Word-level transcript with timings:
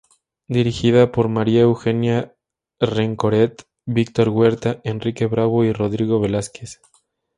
Dirigida 0.47 1.11
por 1.11 1.27
María 1.29 1.61
Eugenia 1.61 2.35
Rencoret, 2.79 3.61
Víctor 3.85 4.29
Huerta, 4.29 4.81
Enrique 4.83 5.27
Bravo 5.27 5.63
y 5.63 5.73
Rodrigo 5.73 6.19
Velásquez. 6.19 6.81